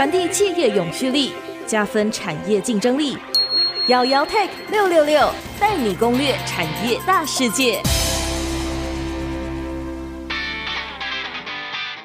[0.00, 1.30] 传递企业永续力，
[1.66, 3.18] 加分产业竞争力。
[3.88, 5.30] 姚姚 Tech 六六六
[5.60, 7.82] 带你攻略产业大世界。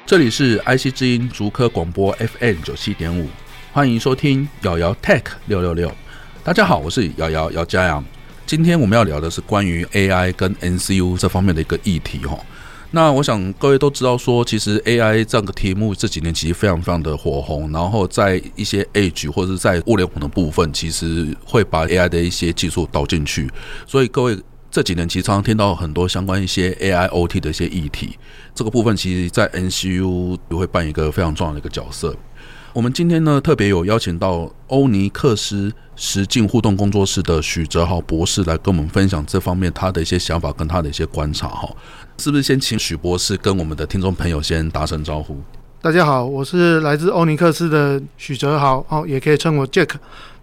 [0.04, 3.30] 这里是 IC 之音竹科广播 FM 九七点五，
[3.72, 5.90] 欢迎收听姚姚 Tech 六六六。
[6.44, 8.04] 大家好，我是姚姚姚嘉阳。
[8.44, 12.38] 今天我们要聊的是关于 AI 跟 NCU 这方面的一个议题哈。
[12.92, 23.50] 那我想各位都知道说，其实 AI 这个题目这几年其实非常非常的火红，然后在一些 Edge 或者是在物联网的部分，其实会把 AI 的一些技术导进去。
[23.86, 24.38] 所以各位
[24.70, 28.16] 这几年其实常常听到很多相关一些 AI OT 的一些议题，
[28.54, 32.16] 这个部分其实在 NCU 也会扮演一个非常重要的一个角色。
[32.72, 41.74] 我们今天呢，特别有邀请到欧尼克斯实境互动工作室的许哲豪博士来跟我们分享这方面他的一些想法跟他的一些观察哈，
[42.18, 45.36] 是不是先请许博士跟我们的听众朋友先打声招呼？
[45.82, 49.90] 大家好，我是来自欧尼克斯的许哲豪，哦，也可以称我 Jack。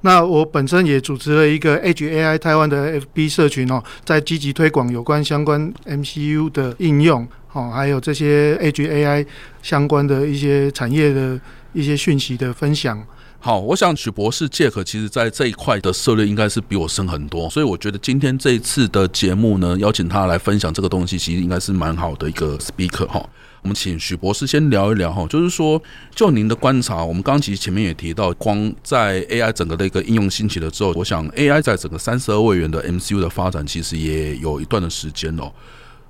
[0.01, 9.25] 那我本身也主持了一个 Edge AI 台湾的 FB 社群哦，在积极推广有关相关 MCU 的应用，哦，还有这些 Edge AI
[9.61, 11.39] 相关的一些产业的。
[11.75, 13.03] 一些讯息的分享。
[13.45, 23.21] 好，我想许博士杰克其实在这一块的涉猎应该是比我深很多，所以我觉得今天这一次的节目呢，邀请他来分享这个东西，其实应该是蛮好的一个 speaker 哈。
[23.61, 25.81] 我们请许博士先聊一聊哈，就是说
[26.15, 35.51] 就您的观察，我们刚刚其实前面也提到，光在 AI 整个的一个应用兴起了之后，我想 AI 在整个三十二位元的 MCU 的发展，其实也有一段的时间哦。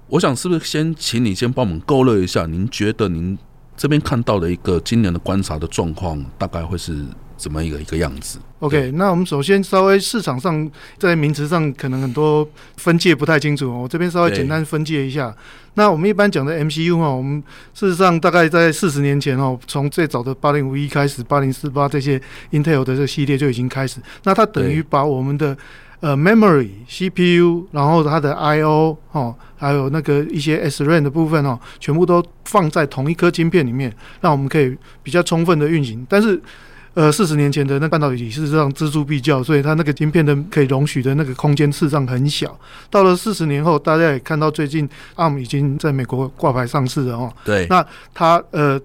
[0.07, 3.35] 我想是不是先请你先帮我们勾勒一下，您觉得您。
[3.75, 7.03] 这边看到的一个今年的观察的状况，大概会是
[7.43, 15.35] 怎么一个一个样子？OK，那我们首先稍微市场上在名词上可能很多分界不太清楚，我这边稍微简单分界一下。
[15.73, 22.17] 那我们一般讲的 MCU 哈，我们事实上大概在四十年前哦，从最早的八零五一开始，八零四八这些
[22.51, 23.99] Intel 的这个系列就已经开始。
[24.23, 25.57] 那它等于把我们的
[25.99, 36.05] 呃，memory、CPU，然后它的 I/O 哦，还有那个一些 SRAM 的部分哦，全部都放在同一颗晶片里面，让我们可以比较充分的运行。
[36.09, 36.41] 但是，
[36.93, 42.57] 呃，四十年前的那半导体事实上锱铢必较，所以它那个晶片的可以容许的那个空间事实上很小。
[42.89, 47.33] 到了四十年后，大家也看到最近 ARM 已经在美国挂牌上市了哦。
[47.43, 48.79] 对，那它呃。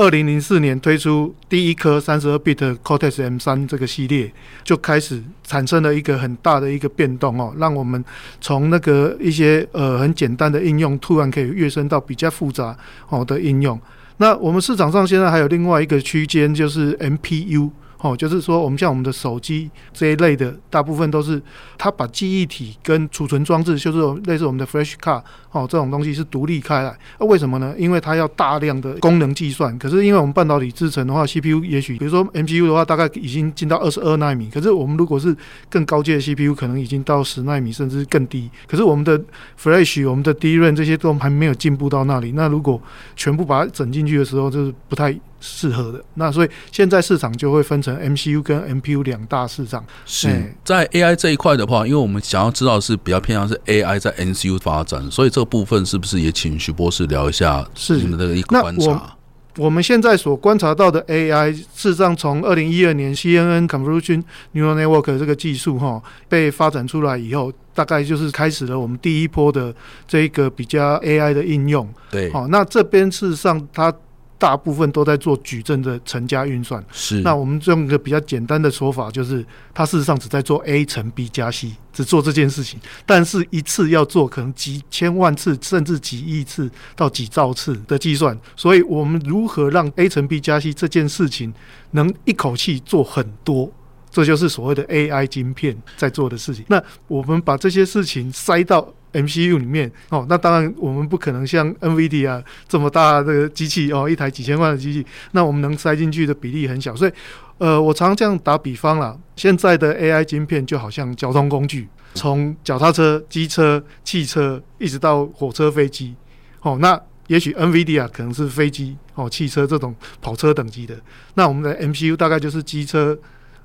[0.00, 4.32] 二零零四年推出第一颗三十二 bit Cortex M 三这个系列，
[4.62, 8.04] 就开始产生了一个很大的一个变动哦，让我们
[8.40, 13.76] 从那个一些呃很简单的应用，突然可以跃升到比较复杂哦的应用。
[14.18, 17.70] 那我们市场上现在还有另外一个区间，就是 MPU。
[18.00, 21.42] 哦，就是说，我们像我们的手机这一类的，大部分都是
[21.76, 25.20] 它把记忆体跟储存装置，就是类似我们的 Flash Card
[25.50, 26.96] 哦，这种东西是独立开来。
[27.18, 27.74] 那、为什么呢？
[27.76, 29.76] 因为它要大量的功能计算。
[29.78, 34.48] 可是因为我们半导体制程的话，CPU 也许比如说 MPU 的话，大概已经进到二十二纳米。
[34.48, 35.36] 可是我们如果是
[35.68, 38.48] 更高阶的 CPU，可能已经到十纳米甚至更低。
[38.68, 39.20] 可是我们的
[39.60, 42.32] Flash、我们的 DRAM 这些都还没有进步到那里。
[42.36, 42.80] 那如果
[43.16, 45.18] 全部把它整进去的时候，就是不太。
[45.40, 46.04] 适合的。
[46.14, 49.84] 那所以现在市场就会分成 MCU 跟 MPU 两大市场。
[50.04, 59.14] 是在 AI 这一块的话，因为我们想要知道是比较偏向是 AI 在 MCU 发展，所以这个部分是不是也请徐博士聊一下是你们的一个观察？
[59.56, 64.22] 我们现在所观察到的 AI，事实上从二零一二年 CNN Convolution
[64.54, 69.74] Neural Network 这个技术哈被发展出来以后，大概就是开始了我们第一波的
[70.06, 71.88] 这一个比较 AI 的应用。
[72.10, 73.92] 对，好，那这边事实上它。
[74.38, 77.20] 大部分都在做矩阵的乘加运算，是。
[77.22, 79.44] 那我们用一个比较简单的说法，就是
[79.74, 82.78] 它事实上只在做 A 乘 B 加 C，只做这件事情。
[83.04, 88.38] 但是一次要做可能几千万次，甚至几亿次到几兆次的计算。
[88.54, 91.52] 所以我们如何让 A 乘 B 加 C 这件事情
[91.90, 93.68] 能一口气做很多，
[94.08, 96.64] 这就是所谓的 AI 晶片在做的事情。
[96.68, 98.94] 那我们把这些事情塞到。
[99.12, 107.12] MCU 里面哦，那当然我们不可能像 NVIDIA 这么大的机器哦，一台几千万的机器，那我们能塞进去的比例很小，所以
[107.58, 116.14] 呃，我常常这样打比方啦，现在的 AI 晶片就好像交通工具，从脚踏车、机车、汽车一直到火车、飞机。
[116.60, 120.94] 哦，那也许 NVIDIA 可能是飞机哦、汽车这种跑车等级的，
[121.34, 123.18] 那我们的 MCU 大概就是机车，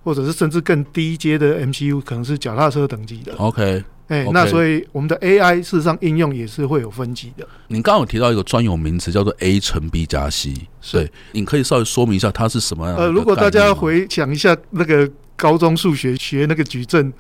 [0.04, 3.34] 或者是甚至更低阶的 MCU 可能是脚踏车等级的。
[3.38, 3.84] OK。
[4.10, 7.48] 哎，那所以我们的 AI 事实上应用也是会有分级的。
[7.70, 10.54] 您刚刚有提到一个专有名词叫做 A 乘 B 加 C，
[10.92, 13.04] 对，你可以稍微说明一下它是什么样的？
[13.04, 17.12] 呃，如果大家回想一下那个高中数学学那个矩阵，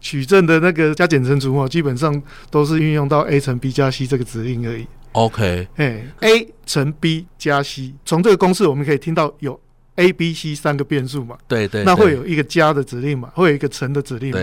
[0.00, 4.84] 矩阵的那个加减乘除哦，基本上都是运用到 A 乘 B 加 C 这个指令而已。
[5.12, 9.58] OK，哎，A 乘 B 加 C，从这个公式我们可以听到有
[9.96, 14.40] A、B、C 三个变数嘛，对对，那会有一个加的指令嘛，会有一个乘的指令嘛。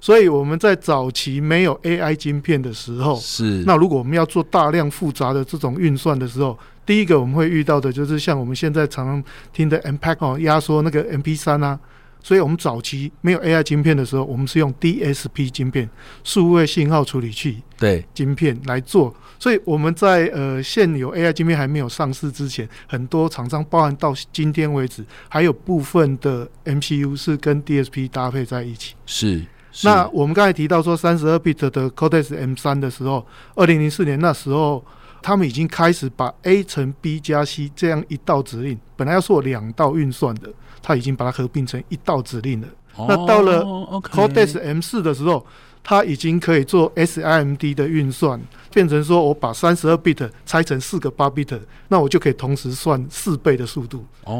[0.00, 11.78] 所以我们在早期没有 AI 晶片的时候，是那如果我们要做大量复杂的这种运算的时候，第一个我们会遇到的就是像我们现在常常听的 MPEG 哦，压缩那个 MP 三啊。
[12.26, 15.88] 所以我们早期没有 AI 晶片的时候，我们是用 DSP 晶片，
[16.24, 19.14] 数位信号处理器对晶片来做。
[19.38, 28.96] 所以我们在呃现有 AI 晶片还没有上市之前，很多厂商，包含到今天为止，还有部分的 MCU 是跟 DSP 搭配在一起。
[29.06, 29.46] 是。
[29.84, 33.24] 那我们刚才提到说，三十二 bit 的 Cortex M 三的时候，
[33.54, 34.84] 二零零四年那时候，
[35.26, 40.48] 他们已经开始把 A 乘 B 加 C 这样一道指令，本来要做两道运算的。
[40.80, 42.68] 他已经把它合并成一道指令了。
[42.94, 43.64] Oh, 那到了
[44.02, 45.44] Cortex M 四的时候，
[45.82, 48.40] 它已经可以做 SIMD 的运算，
[48.72, 51.58] 变成说我把三十二 bit 拆成四个八 bit，
[51.88, 54.06] 那我就可以同时算四倍的速度。
[54.22, 54.32] 哦、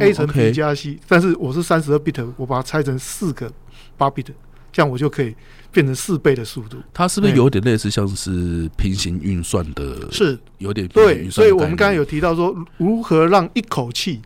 [0.00, 0.98] oh,，A 乘 B 加 C，okay.
[1.06, 3.48] 但是我是三十二 bit，我把它拆成四个
[3.96, 4.26] 八 bit，
[4.72, 5.34] 这样我就可以
[5.70, 6.78] 变成四倍的速度。
[6.92, 10.10] 它是不是有点类似像是平行运算的？
[10.10, 14.20] 是有点对，所以我们刚才有提到说，如何让一口气。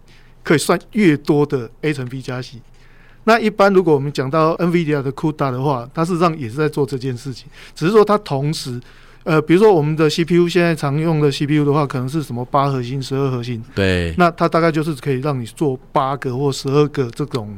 [0.46, 2.62] 可以算越多的 A 乘 B 加 C。
[3.25, 8.81] 那一般如果我们讲到 NVIDIA 的 CUDA 的话，它事实上也是在做这件事情，只是说它同时，
[9.25, 17.52] 呃，比如说我们的 CPU 现在常用的 CPU 的话，可能是什么八核心、十二核心，对，那它大概就是可以让你做八个或十二个这种。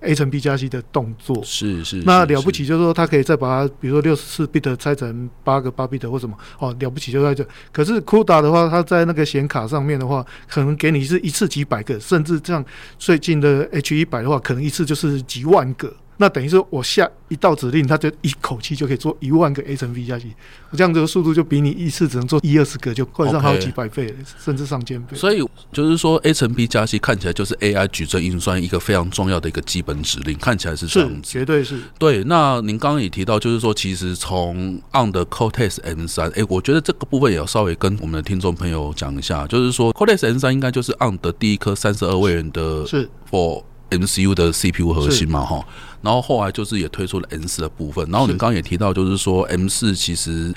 [0.00, 7.46] A 乘 B 加 C 的动作是是，那了不起，就是说它可以再把它，比如说六十四 bit 拆成八个八 bit 或什么哦，了不起就在这。
[7.72, 12.64] 可是 CUDA 的话，它在那个显卡上面的话，可能给你是一次几百个，甚至这样
[12.98, 15.92] 最近的 H 一百的话，可能一次就是几万个。
[16.18, 20.26] 那等于说，我下一道指令，它就一口气就可以做一万个 A 乘 B 加 C，
[20.72, 25.16] 这样这个速度就比你一次只能做一二十个就快上好几百倍.甚至上千倍。
[25.16, 25.42] 所以
[25.72, 31.80] 就是说，A 乘 B 加 C 看起来就是 AI 矩阵运算一个非常重要的一个基本指令，看起来是这样子，绝对是。
[31.98, 45.64] 对，那您刚刚也提到，就是说，其实从 ARM 的 Cortex M 三哎，我觉得这个部分也要稍微跟我们的听众朋友讲一下，就是说，Cortex M 三应该就是 On 的第一颗三十二位元的是 For MCU 的 CPU 核心嘛，哈。
[46.00, 50.54] 然后后来就是也推出了 M 四的部分，然后你刚刚也提到，就是说 M 四其实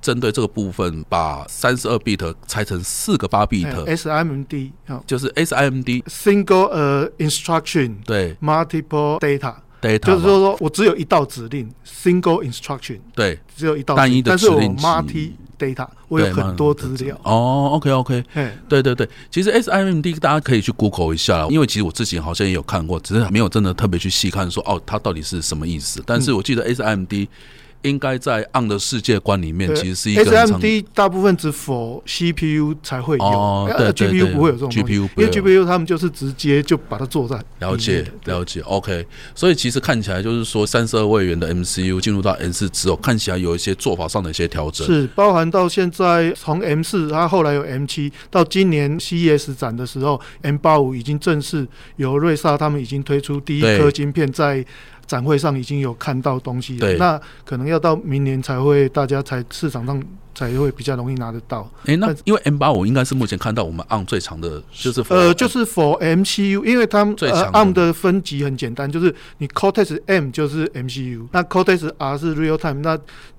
[0.00, 4.70] 针对这个部分，把三十二 bit 拆成四个八 bit，SIMD
[5.06, 8.36] 就是 SIMD single 呃 instruction 对。
[8.40, 13.40] multiple data data 就是说说我只有一道指令 single instruction 对。
[13.56, 14.76] 只有一道单一的指令
[15.08, 15.34] 集。
[15.58, 17.18] Data 我有很多资料。
[17.22, 18.24] 哦，OK OK，
[18.68, 26.02] 对对对，其实 SIMD 大家可以去 Google 一下，因为其实我之前好像也有看过，只是没有真的特别去细看说哦，它到底是什么意思。
[26.06, 27.28] 但是我记得 SIMD。
[27.84, 42.32] 应该在 ARM 的世界观里面，其实是一个 SIMD 大部分只 for CPU 才会有，哦、对对对 GPU 不会有这种 GPU，因为 GPU 他们就是直接就把它做在了解了解 OK，所以其实看起来就是说三十二位元的 MCU 进入到
[42.32, 51.66] M 四之后，看起来有一些做法上的一些调整，是包含到现在从 M 四，它后来有 M 七，到今年 CES 展的时候，M 八五已经正式
[51.96, 54.64] 由瑞萨他们已经推出第一颗晶片在。
[55.06, 60.02] 展会上已经有看到东西了，那可能要到明年才会，大家才市场上
[60.34, 61.70] 才会比较容易拿得到。
[61.86, 67.94] 诶、欸，那因为 M 八五应该是目前看到我们 ARM 最长的，就是呃，就是 For MCU，因为他们呃 ARM 的。
[67.94, 72.90] 分级很简单，就是你 Cortex M 就是 MCU，那 Cortex R 是 Real Time，那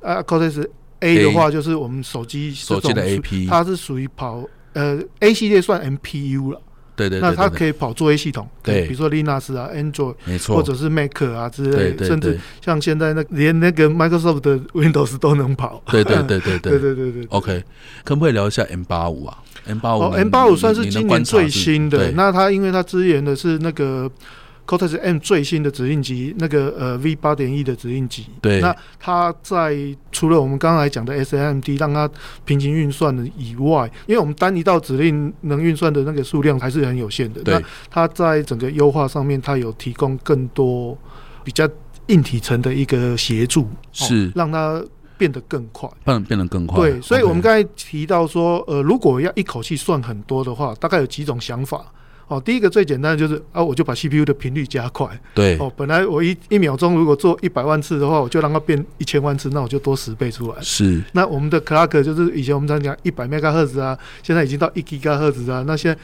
[0.01, 0.65] 啊 Cortex
[1.01, 4.43] A 的话就是我们手机手机的 AP，它是属于跑
[4.73, 6.61] 呃 A 系列算 MPU 了。
[6.95, 15.81] 对对，那它可以跑作业系统，对，比如说 Linux 啊、Android，没错，或者是 Mac 啊之类，甚至像现在那连那个 Microsoft 的 Windows 都能跑。
[15.87, 17.27] 对对对对对 对对对对。
[17.29, 17.63] OK，
[18.03, 22.11] 可不可以聊一下 M 八五啊？M 八五，M 八五算是今年最新的。
[22.11, 24.09] 那它因为它支援的是那个。
[24.67, 29.77] Cortex M 最新的指令集，那个呃 V 八点一的指令集，对，那它在
[30.11, 32.09] 除了我们刚才讲的 SIMD 让它
[32.45, 40.97] 平行运算的以外，因为我们单一道指令能运算的那个数量还是很有限的，对，那它在整个优化上面，它有提供更多
[41.43, 41.69] 比较
[42.07, 44.83] 硬体层的一个协助，是、哦、让它
[45.15, 46.79] 变得更快，变变得更快。
[46.79, 51.85] 对，所以我们刚才提到说，呃，如果要一口气算很多的话，大概有几种想法。
[52.27, 55.07] 哦，第一个最简单的就是啊，我就把 CPU 的频率加快。
[55.33, 55.57] 对。
[55.59, 60.61] 哦，本来我一一秒钟如果做一百万次的话，我就让它变一千万次，那我就多十倍出来。
[60.61, 61.01] 是。
[61.13, 65.63] 那我们的 clock 就是以前我们常讲一百 megahertz 啊，现在已经到一 gigahertz 啊。
[65.67, 65.95] 那现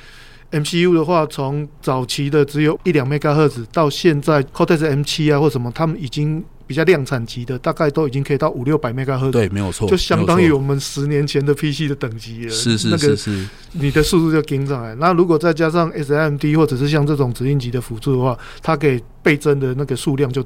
[0.52, 6.44] 在 MCU 的话，从早期的只有一两 megahertz 到现在 Cortex M7 啊或什么，他们已经。
[6.72, 12.50] 比较量产级的，大概都已经可以到五六百赫兹，对，没有错，就相当于我们十年前的 PC 的等级了。
[12.50, 14.96] 是是是是，你的速度就跟上来。
[14.96, 20.42] 那如果再加上 SIMD 或者是像这种指令级的辅助的话，它可以倍增的那个数量就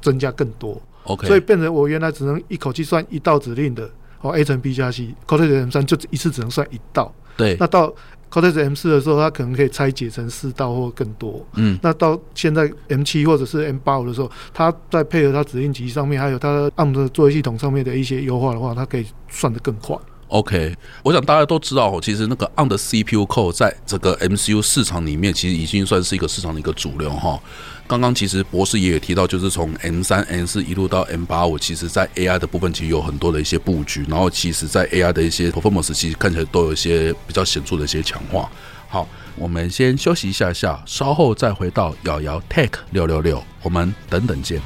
[0.00, 0.80] 增加更多。
[1.02, 3.86] OK，所以变成我原来只能一口气算一道指令的，
[4.22, 4.90] 哦，A 乘 B 加
[5.26, 7.14] M 三就一次只能算一道。
[7.36, 7.94] 对，那到
[8.30, 11.46] Cortex M4 的时候，它可能可以拆解成四道或更多。
[11.54, 19.96] 嗯，那到现在 M 七或者是 M 八五的时候，它在配合它指令集上面，还有它 ARM 的作业系统上面的一些优化的话，它可以算得更快。
[20.28, 27.40] OK，我想大家都知道，其实那个 ARM 的 CPU Core 在整个 MCU 市场里面，其实已经算是一个市场的一个主流哈。
[27.88, 38.50] 刚刚其实博士也有提到，就是从 M 三、M 四一路到 M 八五，其实在 AI 的部分其实有很多的一些布局，然后其实在 AI 的一些 performance 其实看起来都有一些比较显著的一些强化。
[38.88, 44.60] 好，我们先休息一下下，稍后再回到瑶瑶 Tech 六六六，我们等等见。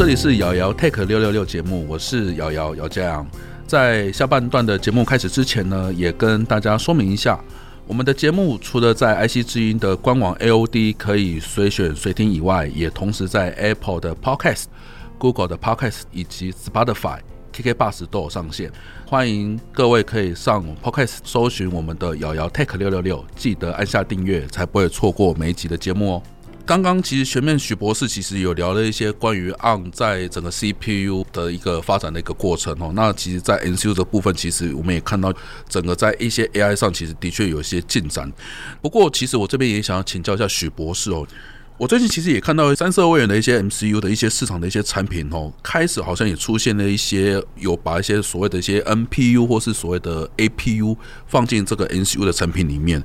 [0.00, 3.26] 这里是瑶瑶 Tech 六六六节目，我是瑶瑶姚嘉阳。
[3.66, 7.38] 在下半段的节目开始之前呢，也跟大家说明一下，
[7.86, 14.64] 我们的节目除了在 IC 之音的官网 AOD 可以随选随听以外，也同时在 Apple 的 Podcast、
[15.18, 17.18] Google 的 Podcast 以及 Spotify、
[17.52, 18.72] KK Bus 都有上线。
[19.04, 26.22] 欢迎各位可以上 Podcast 搜寻我们的瑶瑶 Tech 六六六，记得按下订阅，才不会错过每一集的节目哦。
[26.70, 32.92] 刚刚其实前面许博士其实有聊了一些关于 ARM 在整个 CPU 的一个发展的一个过程哦。
[32.94, 35.34] 那其实，在 MCU 的部分，其实我们也看到
[35.68, 38.32] 整个在一些 AI 上，其实的确有一些进展。
[38.80, 41.26] 不过，其实我这边也想要请教一下许博士哦。
[41.76, 50.96] 我最近其实也看到三十二位的一些 MCU 的一些市场的一些产品哦，开始好像也出现了一些有把一些所谓的一些 NPU 或是所谓的 APU
[51.26, 53.02] 放进这个 MCU 的产品里面。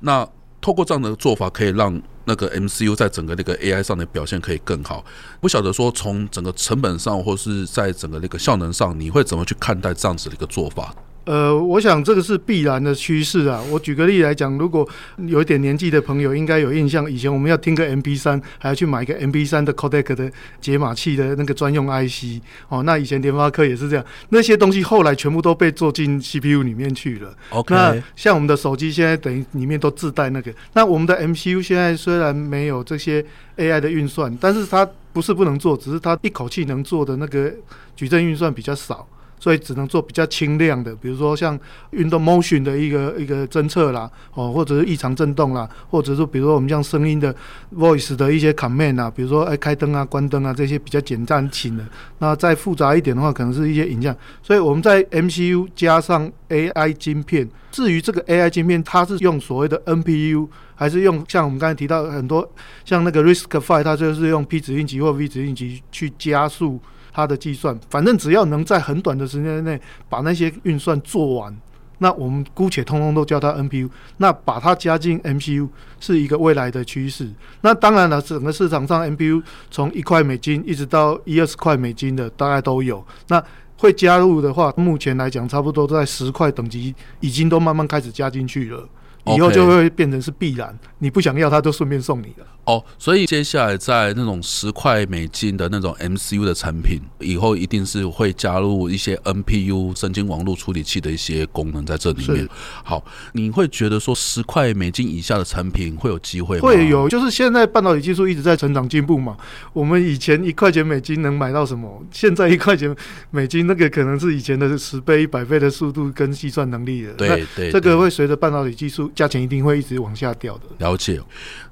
[0.00, 0.28] 那
[0.60, 5.04] 透过这样的做法，可以让那个 MCU 在整个那个 AI 上的表现可以更好。
[5.40, 10.94] 不晓得说从整个成本上，或是在整个那个效能上，你会怎么去看待这样子的一个做法？
[11.28, 13.62] 呃，我想这个是必然的趋势啊。
[13.70, 14.88] 我举个例来讲，如果
[15.26, 22.82] 有一点年纪的朋友应该有印象，以前我们要听个 MP3，还要去买一个 MP3 的 Codec 的解码器的那个专用 IC 哦。
[22.82, 27.30] 那以前联发科也是这样，那些东西后来全部都被做进 CPU 里面去了。
[27.50, 30.50] OK，那像我们的手机现在等于里面都自带那个。
[30.72, 33.22] 那我们的 MCU 现在虽然没有这些
[33.58, 37.52] AI 的运算，但是它不是不能做，只是它一口气能做的那个
[37.94, 39.06] 矩阵运算比较少。
[39.40, 41.58] 所以只能做比较轻量的，比如说像
[41.90, 47.34] 运动 motion 的一个一个侦测啦，哦，或者是异常震动啦，或者是比如说我们像声音的
[47.76, 51.84] voice 的一些 command 啊，比如说哎开灯啊、关灯啊这些比较简单轻的。
[52.18, 54.16] 那再复杂一点的话，可能是一些影像。
[54.42, 57.48] 所以我们在 MCU 加上 AI 晶片。
[57.70, 62.50] 至于这个 AI 晶片，它是用所谓的 NPU，还是用像我们刚才提到很多
[62.84, 66.80] 像那个 RISC-V，它就是用 P 指令集或 V 指令集去加速。
[67.18, 71.52] 它的计算，反正只要能在很短的时间内把那些运算做完，
[71.98, 73.90] 那我们姑且通通都叫它 NPU。
[74.18, 77.28] 那把它加进 MCU 是一个未来的趋势。
[77.62, 83.04] 那当然了，整个市场上 NPU 从一块美金一直到一二十块美金的大概都有。
[83.26, 83.42] 那
[83.78, 88.88] 会加入的话，目前来讲差不多在十块等级，已经都慢慢开始加进去了。
[89.36, 92.46] 以后就会变成是必然你不想要它，就顺便送你了。
[92.64, 102.46] 哦，所以接下来在那种十块美金的那种 MCU 的产品，以后一定是会加入一些 NPU 神经网络处理器的一些功能在这里面。
[102.84, 106.62] 好，你会觉得说十块美金以下的产品会有机会吗？
[106.62, 109.34] 会有，就是现在半导体技术一直在成长进步嘛。
[109.72, 112.04] 我们以前一块钱美金能买到什么？
[112.10, 112.94] 现在一块钱
[113.30, 117.14] 美金那个可能是以前的十倍、一百倍的速度跟计算能力的。
[117.14, 119.10] 对对，这个会随着半导体技术。
[119.18, 120.62] 价钱一定会一直往下掉的。
[120.78, 121.20] 了解，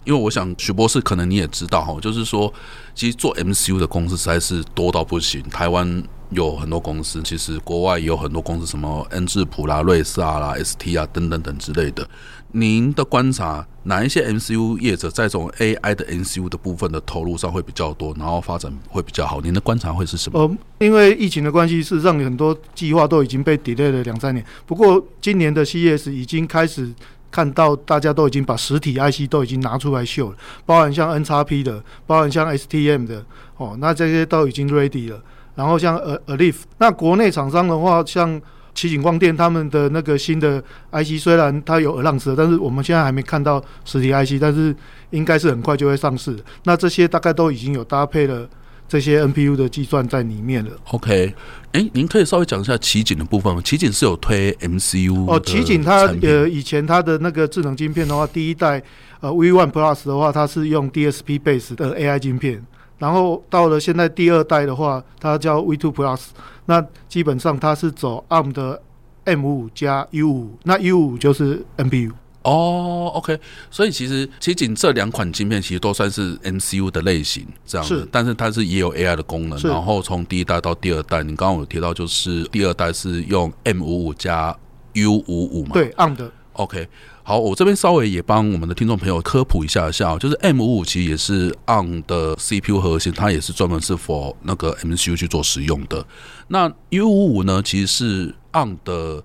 [0.02, 2.52] 因为我想许博士可能你也知道哈，就是说，
[2.92, 5.40] 其实做 MCU 的公司实在是多到不行。
[5.44, 12.08] 台湾有很多公司，其实国外也有很多公司，什么恩智浦啦、瑞萨啦、ST 啊等等等之类的。
[12.52, 19.40] 您的观察，哪一些 MCU 业者在这种 AI 的 MCU 的部分的投入上会比较多，然后发展会比较好？
[19.40, 20.40] 您的观察会是什么？
[20.40, 24.44] 呃，因为疫情的关系，事实上很多计划都已经被 delay 了两三年。
[24.64, 26.92] 不过今年的 CES 已经开始。
[27.36, 33.22] 看到大家都已经把实体 IC 都已经拿出来秀了，包含像 NXP 的，包含像 STM 的，
[33.58, 35.20] 哦，那这些都已经 ready 了。
[35.54, 38.40] 然后像呃 Alif，那国内厂商的话，像
[38.74, 40.62] 奇景光电他们的那个新的
[40.92, 44.74] IC，虽然它有 Allance，但是我们现在还没看到实体 IC，但是
[45.10, 46.42] 应该是很快就会上市。
[46.64, 48.48] 那这些大概都已经有搭配了
[48.88, 50.70] 这些 NPU 的计算在里面了。
[50.90, 51.34] OK，
[51.72, 53.60] 哎、欸，您可以稍微讲一下奇景的部分吗？
[53.62, 58.82] 奇景是有推 MCU 哦，奇景它呃以前它的那个智能晶片的话，第一代
[59.20, 62.64] 呃 V One Plus 的话，它是用 DSP base 的 AI 晶片，
[62.98, 66.20] 然后到了现在第二代的话，它叫 V Two Plus，
[66.66, 68.80] 那基本上它是走 ARM 的
[69.24, 72.12] M 五五加 U 五，那 U 五就是 NPU。
[72.46, 73.36] 哦、oh，OK，
[73.72, 79.58] 所以其实奇景这两款晶片其实都算是 MCU 的类型这样子，是但是它是也有 AI 的功能。
[79.62, 84.56] 然后从第一代到第二代，你刚刚有提到就是第二代是用 M 五五加
[84.92, 85.72] U 五五嘛？
[85.72, 86.30] 对，ARM 的。
[86.52, 86.86] OK，
[87.24, 96.06] 好，我这边稍微也帮我们的听众朋友科普一下下，就是 M 五五其实也是 ARM 的 CPU 核心，它也是专门是 for 那个 MCU 去做使用的。
[96.46, 99.24] 那 U 五五呢，其实是 ARM 的。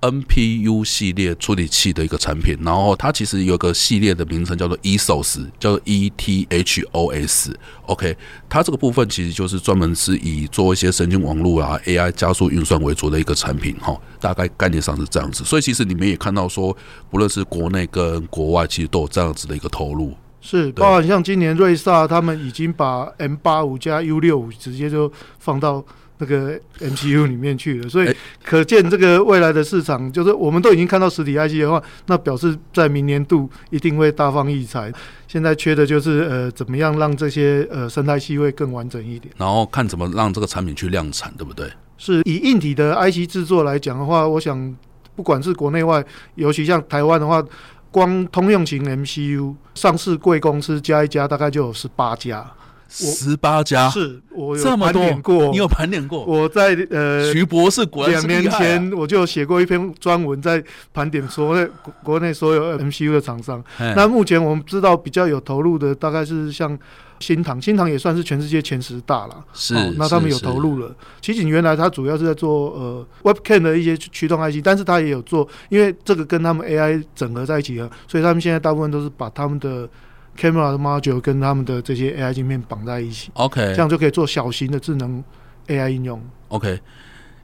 [0.00, 7.58] NPU 系列处理器的一个产品，然后它其实有个系列的名称叫做 Ethos，叫做 E T H O S。
[7.86, 8.16] OK，
[8.48, 15.44] 它这个部分其实就是专门是以做一些神经网络啊、AI 加速运算为主的一个产品，哈，大概概念上是这样子。
[15.44, 16.76] 所以其实你们也看到说，
[17.10, 20.14] 不论是国内跟国外，其实都有这样子的一个投入。
[20.40, 25.84] 是，包含像今年瑞萨他们已经把 M 八五加 U 六五直接就放到。
[26.18, 34.92] 那个 MCU 里面去了，所以可见这个未来的市场，就是我们都已经看到实体 IC 的话，那表示在明年度一定会大放异彩。
[35.28, 41.70] 现在缺的就是呃，怎么样让这些呃生态系会更完整一点，然后看怎么让这个产品去量产，对不对？
[41.98, 44.76] 是以硬体的 IC 制作来讲的话，我想
[45.14, 46.04] 不管是国内外，
[46.36, 47.42] 尤其像台湾的话，
[47.90, 52.50] 光通用型 MCU 上市贵公司加一加，大概就有十八家。
[52.88, 56.24] 十八家是我有盘点过，你有盘点过？
[56.24, 60.62] 我在呃，徐博士果然是两年前我就写过一篇专文，在
[60.94, 63.62] 盘点说那 国国内所有 MCU 的厂商。
[63.78, 66.78] 那目前我们知道比较有投入的，大概是像
[67.18, 69.44] 新唐，新唐也算是全世界前十大了。
[69.52, 70.94] 是、哦，那他们有投入了。
[71.20, 79.88] 奇景原来它主要是在做呃 Webcam 的一些驱动 IC，但是它也有做，因为这个跟他们 AI 整合在一起了，所以他们现在大部分都是把他们的。
[80.36, 85.24] Camera 的 module 跟他们的这些 AI 晶片绑在一起，OK，这样就可以做小型的智能
[85.66, 86.22] AI 应用。
[86.48, 86.80] OK，哎、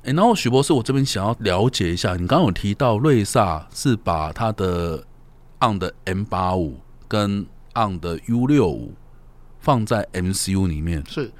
[0.04, 5.04] 欸，然后许博士，我这边想要了解一下，你刚刚有提到瑞萨是把它的
[5.60, 6.78] ARM 的 M 八五
[7.08, 8.94] 跟 ARM 的 U 六五
[9.58, 11.32] 放在 MCU 里面，是。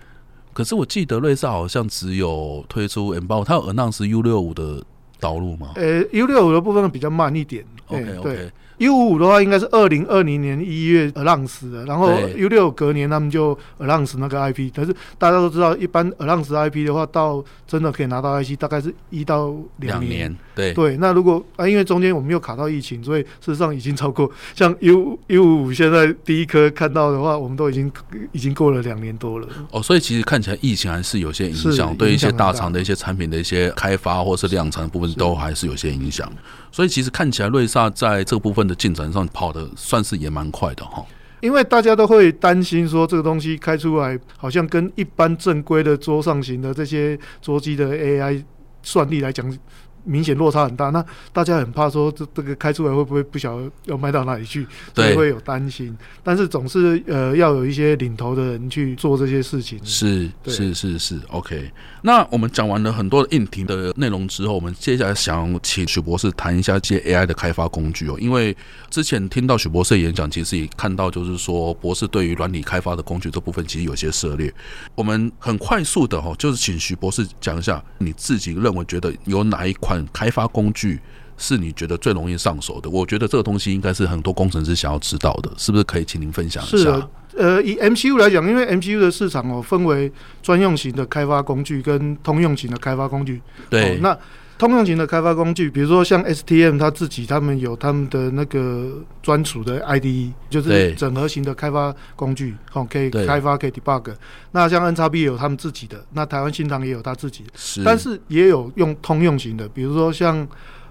[0.52, 4.84] 可是我记得瑞萨好像只有推出 M 八五，它有 announce U 六五的
[5.22, 5.70] 导入吗？
[5.76, 7.64] 呃、欸、，U 六五的部分比较慢一点。
[7.87, 8.50] OK，OK。
[8.78, 20.11] U 五五的话，应该是二零二零年一月 announce 的，然后 U 六隔年他们就 announce 那个 IP，但是大家都知道，一般 announce IP 的话，到真的可以拿到 IC，大概是一到两年。
[20.11, 27.90] 年对对，那如果啊，因为中间我们又卡到疫情，所以事实上已经超过 像 U U 五现在第一颗看到的话，我们都已经
[28.32, 29.46] 已经过了两年多了。
[29.70, 36.31] 哦，所以其实看起来疫情还是有些影响，对一些大厂的一些产品的一些开发或是量产的部分都还是有些影响。
[36.70, 41.05] 所以其实看起来瑞萨在这个部分的进展上跑的算是也蛮快的哈。
[41.40, 48.44] 因为大家都会担心说，这个东西开出来好像跟一般正规的桌上型的这些桌机的 AI
[48.83, 49.59] 算力来讲。
[50.04, 55.96] 明显落差很大，那大家很怕说这这个开出来会不会不晓得要卖到哪里去，所以会有担心。
[56.22, 59.78] 但是总是呃要有一些领头的人去做这些事情。
[59.84, 61.70] 是是是是，OK。
[62.02, 68.16] 那我们讲完了很多硬体的内容之后，我们接下来想请许博士谈一下这些 AI 的开发工具哦。
[68.18, 68.56] 因为
[68.90, 74.52] 之前听到许博士演讲，其实也看到就是说博士对于软体开发的工具这部分其实有些涉猎。
[74.94, 80.05] 我们很快速的哈，就是请许博士讲一下你自己认为觉得有哪一块。
[80.12, 81.00] 开发工具
[81.37, 82.88] 是你觉得最容易上手的？
[82.88, 85.85] 我觉得这个东西应该是很多工程师想要知道的，是不是？
[85.85, 87.09] 可以请您分享一下？
[87.37, 93.40] 呃，以 MCU 来讲，因为 MCU 的市场哦，分为专用型的开发工具跟通用型的开发工具。
[93.70, 94.18] 对，哦，那。
[94.58, 102.54] 通用型的开发工具，比如说像 STM，它自己他们有他们的那个专属的 IDE，就是整合型的开发工具，
[102.88, 104.14] 可以开发可以 debug。
[104.52, 110.46] 那像 NXP 也有他们自己的，那台湾新唐也有他自己的，是但是也有用通用型的，比如说像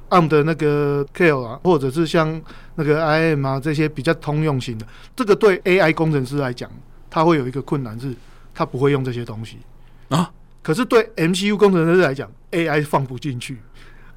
[0.10, 2.42] ARM 的那个 Keil 啊，或者是像
[2.76, 4.86] 那个 IM 啊这些比较通用型的。
[5.16, 6.70] 这个对 AI 工程师来讲，
[7.10, 8.14] 他会有一个困难是，
[8.54, 9.60] 他不会用这些东西
[10.10, 10.30] 啊。
[10.62, 13.58] 可是对 MCU 工程师来讲，AI 放不进去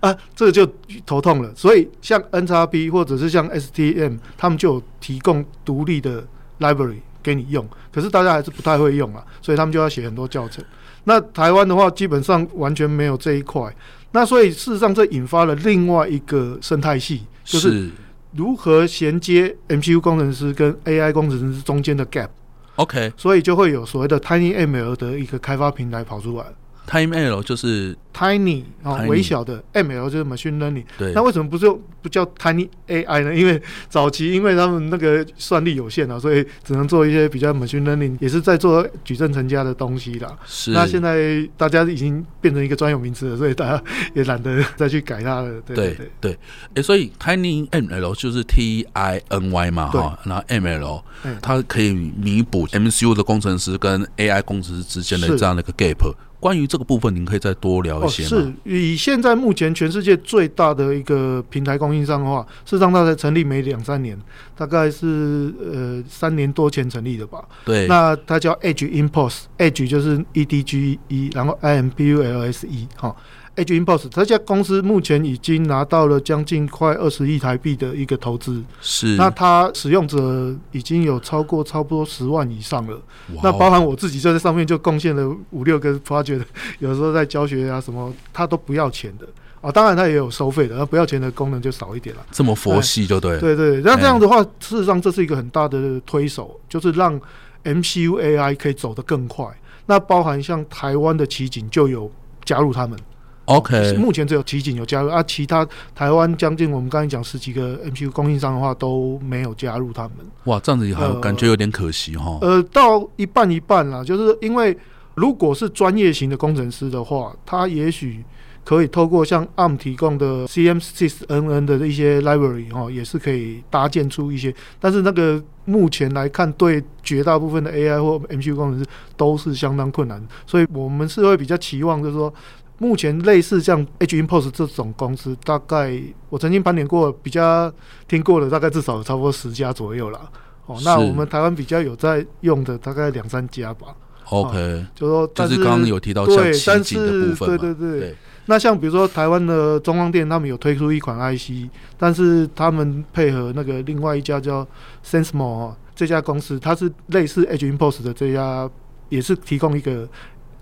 [0.00, 0.68] 啊，这个就
[1.06, 1.52] 头痛了。
[1.54, 6.26] 所以像 N 叉 B 或者是像 STM，他们就有提供独立的
[6.60, 7.66] library 给你用。
[7.90, 10.62] 可是大家还是不太会用啊，所以他们就要写很多教程。
[11.04, 13.74] 那台湾的话，基本上完全没有这一块。
[14.12, 17.90] 那所以事实上，这引发了另外一个生态系，就是
[18.32, 22.28] 如何衔接 MCU 工程师跟 AI 工程师中间的 gap。
[22.76, 26.46] OK，所以就会有所谓的 TinyML 的一个开发平台跑出来。
[26.88, 30.84] TinyML 就是 Tiny 啊、哦微小的 ML 就是 Machine Learning。
[30.98, 31.66] 对，那为什么不是
[32.00, 33.34] 不叫 Tiny AI 呢？
[33.34, 40.36] 因为早期因为他们那个算力有限啊，所以只能做一些比较 Machine Learning，也是在做矩阵乘加的东西啦。
[40.46, 40.70] 是。
[40.70, 43.82] 那现在大家已经变成一个专有名词了，所以大家
[44.14, 45.60] 也懒得再去改它了。
[45.62, 46.10] 对对对。
[46.20, 46.38] 对，哎、
[46.74, 56.14] 欸，所以 TinyML 就是 T I N Y 嘛，哈，然后 ML，、嗯、它可以弥补 MCU 的工程师跟 AI 工程师之间的这样的一个 gap。
[56.44, 64.14] 关于这个部分，您可以再多聊一些是以现在目前全世界最大的一个平台供应商的话，事实上它才成立没两三年，
[64.54, 67.42] 大概是呃三年多前成立的吧。
[67.64, 73.16] 对，那它叫 Edge Impulse，Edge 就是 E D G E，然后 I M P U L S E 哈。
[73.56, 79.16] Edge Impulse 这家公司目前已经拿到了将近快二十亿台币的一个投资，是。
[79.16, 83.00] 那它使用者已经有超过差不多十万以上了。
[83.42, 86.42] 那包含我自己就在上面就贡献了五六个 project，
[86.80, 89.26] 有时候在教学啊什么，它都不要钱的
[89.60, 89.70] 啊。
[89.70, 92.26] 当然它也有收费的，那不要钱的功能就少一点了。
[92.32, 93.38] 这么佛系就对。
[93.38, 97.20] 对对，那这样的话，事实上这是一个很大的推手，就是让
[97.62, 99.46] MCU AI 可以走得更快。
[99.86, 102.10] 那包含像台湾的奇景就有
[102.44, 102.98] 加入他们。
[103.46, 110.12] OK，目前只有奇景有加入啊，其他台湾将近我们刚才讲十几个 MCU 供应商的话都没有加入他们。
[110.44, 112.48] 哇，这样子还有感觉有点可惜哈、呃。
[112.48, 114.74] 呃，到一半一半啦，就是因为
[115.14, 118.24] 如果是专业型的工程师的话，他也许
[118.64, 124.54] 可以透过像 ARM 提供的 CM6NN 的一些 library 哈，也是可以搭建出一些。
[124.80, 128.86] 但是那个目前来看，对绝大部分的 AI 或 MCU 工程师
[129.18, 132.32] 都是相当困难，所以我们是会比较期望，就是说。
[132.78, 137.72] 目前类似像 Edge Impulse 这种公司，大概我曾经盘点过，比较
[138.08, 140.20] 听过的大概至少有差不多十家左右了。
[140.66, 143.88] 哦，那我们台湾比较有在用的大概两三家吧。
[144.30, 148.16] OK，、哦、就说但是就是刚刚有提到像奇景的部分对，对对对。
[148.46, 154.66] 那像比如说台湾的中光电，他们有推出一款 IC，但是他们配合那个另外一家叫
[155.04, 158.68] SensiML 这家公司，它是类似 Edge Impulse 的这家，
[159.10, 160.08] 也是提供一个。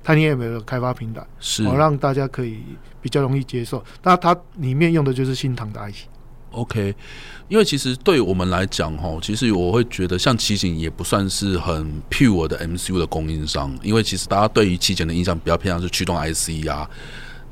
[0.05, 2.59] TinyML 的开发平台是，哦，让大家可以
[3.01, 3.83] 比较容易接受。
[4.03, 6.07] 那它里面用的就是新唐的 IC。
[6.51, 6.95] OK，
[7.49, 16.87] 因为其实对我们来讲，哈，其实我会觉得像奇景也不算是很 pure 的 MCU 的供应商，因为其实大家对于奇景的印象比较偏向是驱动 IC 啊，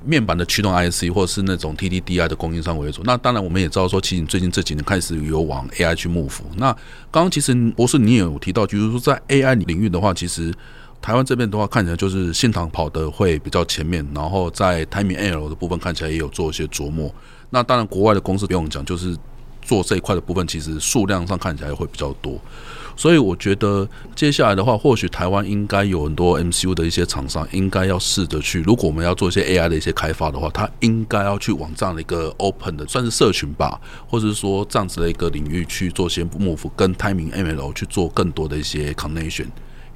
[0.05, 3.01] 面板的驱动 IC 或者是那种 TDDI 的供应商为主。
[3.05, 6.41] 那当然，我们也知道说奇景最近这几年开始有往 AI 去 move。
[6.57, 6.71] 那
[7.11, 10.53] 刚刚其实博士你也有提到，就是说在 AI 领域的话，其实。
[11.03, 17.13] 台湾这边的话，看起来就是新唐跑得会比较前面，然后在 TinyML 的部分看起来也有做一些琢磨。
[17.49, 19.17] 那当然，国外的公司不用讲，就是
[19.63, 22.39] 做这一块的部分，其实数量上看起来会比较多。
[22.97, 39.47] 所以我觉得接下来的话，或许台湾应该有很多 MCU 的一些厂商，应该要试着去，如果我们要做一些 AI 的一些开发的话，它应该要去往这样的一个 open 的，算是社群吧，或者是说这样子的一个领域去做些 move，跟 TinyML 去做更多的一些 connection。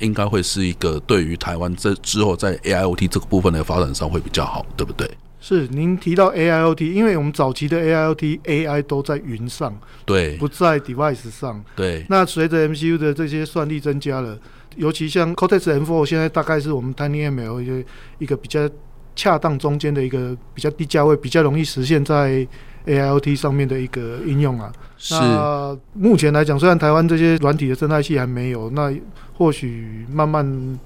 [0.05, 5.11] 应该会是一个对于台湾这之后在 AIoT 这个部分的发展上会比较好，对不对？
[5.41, 12.07] 是您提到 AIoT，因为我们早期的 AIoT AI 都在云上，对，不在 device 上，对。
[12.09, 14.39] 那随着 MCU 的这些算力增加了，
[14.77, 17.85] 尤其像 Cortex M4 现在大概是我们 TinyML 一个
[18.21, 18.69] 一个比较
[19.17, 22.47] 恰当中间的一个比较低价位，比较容易实现在。
[22.87, 25.15] AIoT 上面的一个应用啊，是。
[25.15, 28.93] 那目前来讲，虽然台湾这些软体的生态系还没有，那
[29.33, 30.79] 或许慢慢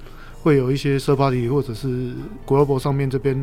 [0.43, 2.13] 会有一些 third party 或者是
[2.47, 3.37] global 上面这边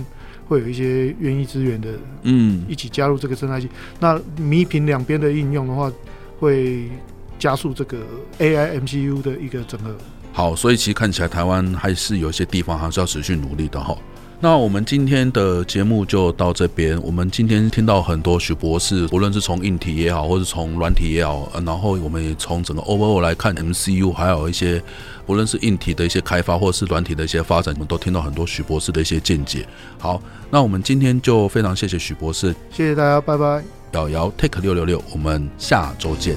[0.47, 1.89] 会有一些愿意支援的，
[2.23, 3.69] 嗯，一起加入这个生态系。
[3.99, 5.91] 那米品两边的应用的话，
[6.39, 6.89] 会
[7.37, 7.97] 加速这个
[8.39, 9.93] AI MCU 的一个整合。
[10.31, 13.97] 好，所以其实看起来台湾还是有一些地方还是要持续努力的哈。
[14.45, 17.01] 那我们今天的节目就到这边。
[17.01, 24.79] 我们今天听到很多许博士，无论是从硬体也好，或是从软体也好，然后我们也从整个 overall 来看 MCU，还有一些
[25.25, 29.67] 无论是硬体的一些开发，或是软体的一些发展，我们都听到很多许博士的一些见解。
[29.97, 33.63] 好，那我们今天就非常谢谢许博士，谢谢大家，拜拜。
[33.93, 36.36] 瑶瑶 Take 六六六我们下周见。